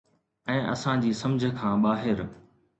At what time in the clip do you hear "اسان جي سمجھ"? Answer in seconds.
0.73-1.53